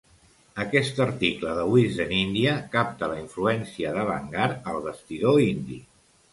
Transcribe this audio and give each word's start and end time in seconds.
Aquest 0.61 1.01
article 1.03 1.51
de 1.59 1.65
Wisden 1.73 2.15
India 2.21 2.55
capta 2.77 3.11
la 3.13 3.21
influència 3.21 3.95
de 4.01 4.09
Bangar 4.11 4.51
al 4.75 4.85
vestidor 4.91 5.41
indi. 5.49 5.83